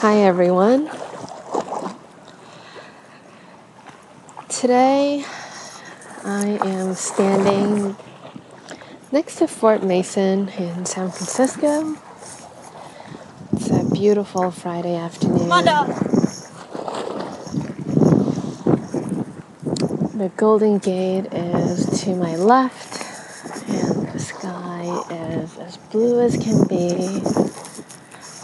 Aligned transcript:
Hi, 0.00 0.20
everyone. 0.20 0.88
Today 4.48 5.26
I 6.24 6.58
am 6.64 6.94
standing 6.94 7.96
next 9.12 9.36
to 9.40 9.46
Fort 9.46 9.82
Mason 9.82 10.48
in 10.48 10.86
San 10.86 11.10
Francisco. 11.10 11.98
It's 13.52 13.68
a 13.68 13.84
beautiful 13.92 14.50
Friday 14.50 14.96
afternoon. 14.96 15.50
The 20.16 20.32
Golden 20.34 20.78
Gate 20.78 21.26
is 21.30 22.00
to 22.04 22.16
my 22.16 22.36
left, 22.36 23.68
and 23.68 24.08
the 24.08 24.18
sky 24.18 25.02
is 25.10 25.58
as 25.58 25.76
blue 25.76 26.20
as 26.22 26.38
can 26.38 26.66
be. 26.66 27.20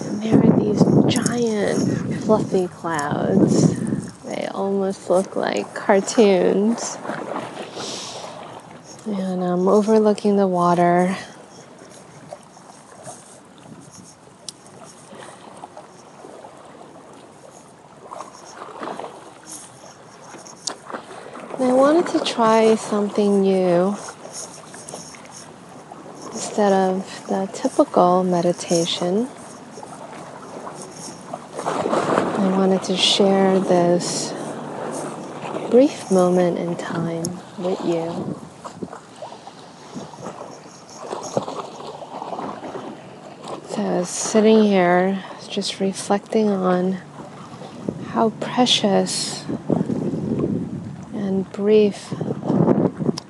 And 0.06 0.23
there 0.23 0.38
are 0.38 0.59
these 0.59 0.83
giant, 1.12 2.15
fluffy 2.24 2.69
clouds. 2.69 3.74
They 4.23 4.46
almost 4.46 5.10
look 5.10 5.37
like 5.37 5.74
cartoons. 5.74 6.96
And 9.06 9.45
I'm 9.45 9.69
overlooking 9.69 10.37
the 10.37 10.46
water. 10.46 11.16
I 21.59 21.73
wanted 21.73 22.07
to 22.09 22.20
try 22.24 22.74
something 22.74 23.41
new 23.41 23.96
instead 26.32 26.73
of 26.73 27.27
the 27.29 27.48
typical 27.52 28.24
meditation. 28.24 29.29
I 32.38 32.56
wanted 32.77 32.95
to 32.95 32.96
share 32.99 33.59
this 33.59 34.35
brief 35.71 36.10
moment 36.10 36.59
in 36.59 36.77
time 36.77 37.24
with 37.57 37.80
you. 37.87 38.38
So 43.71 44.05
sitting 44.05 44.65
here 44.65 45.24
just 45.49 45.80
reflecting 45.80 46.51
on 46.51 46.99
how 48.09 48.29
precious 48.41 49.43
and 51.15 51.51
brief 51.52 52.13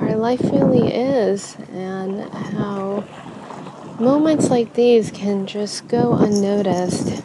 our 0.01 0.17
life 0.17 0.41
really 0.43 0.93
is, 0.93 1.57
and 1.73 2.29
how 2.33 3.05
moments 4.01 4.51
like 4.51 4.75
these 4.75 5.13
can 5.13 5.47
just 5.47 5.87
go 5.87 6.15
unnoticed. 6.15 7.23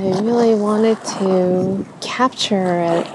I 0.00 0.20
really 0.20 0.54
wanted 0.54 0.96
to 1.18 1.84
capture 2.00 2.82
it. 2.82 3.06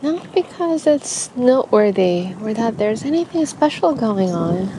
Not 0.00 0.32
because 0.32 0.86
it's 0.86 1.34
noteworthy 1.34 2.34
or 2.40 2.54
that 2.54 2.78
there's 2.78 3.02
anything 3.02 3.46
special 3.46 3.96
going 3.96 4.30
on. 4.30 4.70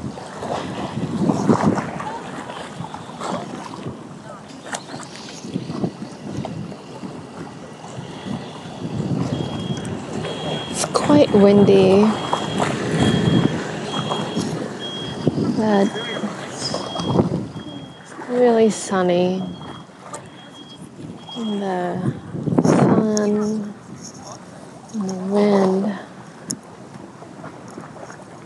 It's 10.72 10.86
quite 10.86 11.30
windy. 11.34 12.04
But 15.58 16.06
really 18.36 18.70
sunny. 18.70 19.42
And 21.38 21.62
the 21.62 22.14
sun 22.64 23.74
and 24.94 25.10
the 25.10 25.16
wind 25.34 26.00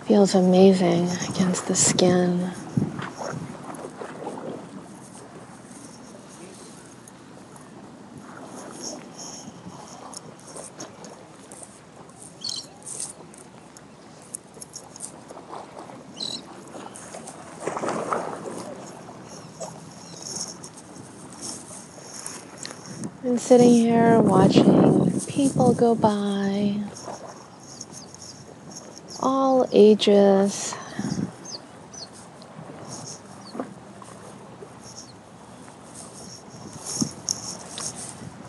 feels 0.06 0.36
amazing 0.36 1.10
against 1.30 1.68
the 1.68 1.76
skin. 1.76 2.52
Sitting 23.38 23.70
here 23.70 24.20
watching 24.20 25.22
people 25.28 25.74
go 25.74 25.94
by, 25.94 26.76
all 29.22 29.68
ages. 29.72 30.74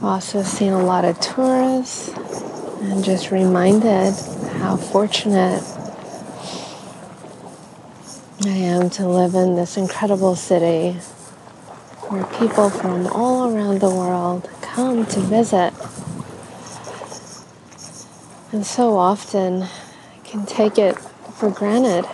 Also, 0.02 0.42
seen 0.42 0.72
a 0.72 0.82
lot 0.82 1.04
of 1.04 1.20
tourists 1.20 2.08
and 2.80 3.04
just 3.04 3.30
reminded 3.30 4.14
how 4.60 4.76
fortunate 4.76 5.62
I 8.46 8.48
am 8.48 8.88
to 8.90 9.06
live 9.06 9.34
in 9.34 9.56
this 9.56 9.76
incredible 9.76 10.36
city 10.36 10.92
where 12.08 12.24
people 12.38 12.70
from 12.70 13.06
all 13.08 13.54
around 13.54 13.80
the 13.80 13.90
world 13.90 14.48
come 14.80 15.04
to 15.04 15.20
visit. 15.20 15.74
And 18.50 18.64
so 18.64 18.96
often 18.96 19.66
can 20.24 20.46
take 20.46 20.78
it 20.78 20.98
for 21.36 21.50
granted. 21.50 22.06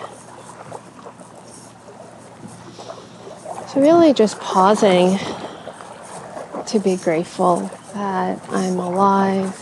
So, 3.69 3.81
really, 3.81 4.13
just 4.13 4.41
pausing 4.41 5.17
to 6.67 6.81
be 6.81 6.97
grateful 6.97 7.71
that 7.95 8.43
I'm 8.51 8.81
alive, 8.81 9.55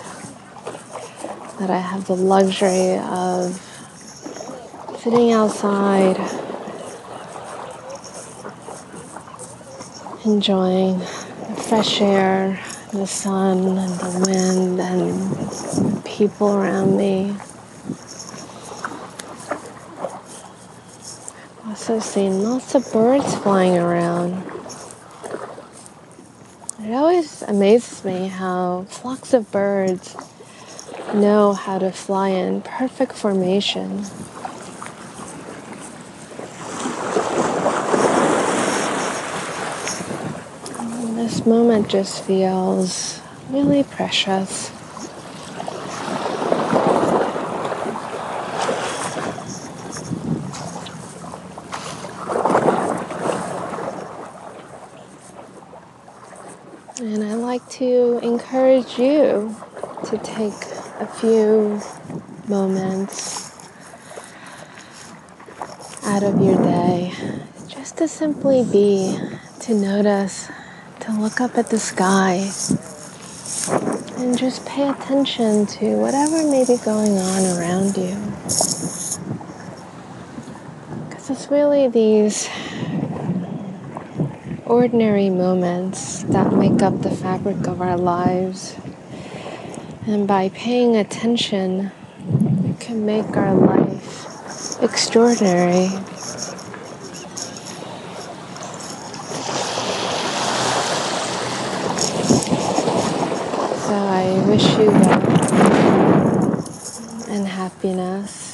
that 1.58 1.68
I 1.68 1.76
have 1.76 2.06
the 2.06 2.16
luxury 2.16 2.96
of 2.96 3.60
sitting 5.02 5.30
outside, 5.30 6.16
enjoying 10.24 11.00
the 11.00 11.62
fresh 11.68 12.00
air, 12.00 12.63
the 12.94 13.06
sun, 13.06 13.76
and 13.76 13.98
the 13.98 14.24
wind, 14.24 14.80
and 14.80 15.30
the 15.30 16.02
people 16.04 16.54
around 16.54 16.96
me. 16.96 17.30
I've 21.64 21.68
also, 21.68 21.98
seen 21.98 22.44
lots 22.44 22.74
of 22.76 22.90
birds 22.92 23.34
flying 23.36 23.76
around. 23.76 24.42
It 26.84 26.92
always 26.92 27.42
amazes 27.42 28.04
me 28.04 28.28
how 28.28 28.86
flocks 28.88 29.34
of 29.34 29.50
birds 29.50 30.16
know 31.14 31.52
how 31.52 31.78
to 31.78 31.90
fly 31.90 32.28
in 32.28 32.62
perfect 32.62 33.14
formation. 33.14 34.04
And 40.78 41.18
this 41.44 41.50
moment 41.50 41.88
just 41.88 42.24
feels 42.24 43.20
really 43.50 43.82
precious. 43.84 44.70
And 57.00 57.22
I 57.22 57.34
like 57.34 57.68
to 57.70 58.20
encourage 58.22 58.98
you 58.98 59.54
to 60.06 60.18
take 60.18 60.52
a 61.00 61.06
few 61.06 61.80
moments 62.48 63.68
out 66.04 66.22
of 66.22 66.40
your 66.40 66.56
day 66.62 67.12
just 67.68 67.98
to 67.98 68.08
simply 68.08 68.64
be, 68.64 69.18
to 69.60 69.74
notice, 69.74 70.48
to 71.04 71.12
look 71.12 71.40
up 71.40 71.58
at 71.58 71.68
the 71.68 71.78
sky 71.78 72.50
and 74.16 74.38
just 74.38 74.64
pay 74.64 74.88
attention 74.88 75.66
to 75.66 75.96
whatever 75.96 76.42
may 76.50 76.64
be 76.64 76.76
going 76.78 77.18
on 77.18 77.58
around 77.58 77.96
you. 77.96 78.16
Because 81.08 81.28
it's 81.30 81.50
really 81.50 81.88
these 81.88 82.48
ordinary 84.64 85.28
moments 85.28 86.22
that 86.24 86.52
make 86.54 86.80
up 86.80 87.02
the 87.02 87.10
fabric 87.10 87.66
of 87.66 87.82
our 87.82 87.98
lives. 87.98 88.74
And 90.06 90.26
by 90.26 90.48
paying 90.48 90.96
attention, 90.96 91.92
it 92.64 92.80
can 92.80 93.04
make 93.04 93.36
our 93.36 93.54
life 93.54 94.82
extraordinary. 94.82 95.88
So 103.86 103.92
I 104.24 104.38
wish 104.48 104.66
you 104.78 104.86
well 104.86 106.64
and 107.28 107.46
happiness 107.46 108.53